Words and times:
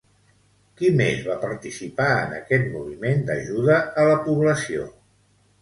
Qui 0.79 0.87
més 1.01 1.19
va 1.27 1.35
participar 1.43 2.07
en 2.23 2.33
aquest 2.39 2.65
moviment 2.79 3.21
d'ajuda 3.31 3.79
a 3.79 4.07
la 4.13 4.17
població? 4.27 4.91